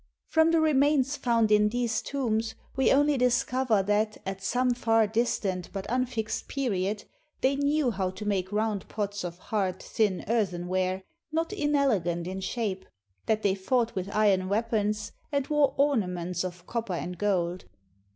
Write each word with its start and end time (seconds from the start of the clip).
From 0.25 0.49
the 0.49 0.59
remains 0.59 1.15
found 1.15 1.51
in 1.51 1.69
these 1.69 2.01
tombs, 2.01 2.55
we 2.75 2.91
only 2.91 3.17
discover 3.19 3.83
that 3.83 4.17
at 4.25 4.41
some 4.41 4.71
far 4.73 5.05
distant 5.05 5.69
but 5.71 5.85
unfixed 5.89 6.47
period, 6.47 7.03
they 7.41 7.55
knew 7.55 7.91
how 7.91 8.09
to 8.09 8.25
make 8.25 8.51
round 8.51 8.87
pots 8.89 9.23
of 9.23 9.37
hard, 9.37 9.79
thin 9.79 10.25
earthenware, 10.27 11.03
not 11.31 11.53
inelegant 11.53 12.25
in 12.25 12.39
shape; 12.41 12.87
that 13.27 13.43
they 13.43 13.53
fought 13.53 13.93
with 13.93 14.09
iron 14.11 14.49
weapons, 14.49 15.11
and 15.31 15.45
wore 15.49 15.75
ornaments 15.77 16.43
of 16.43 16.65
copper 16.65 16.93
and 16.93 17.19
gold. 17.19 17.65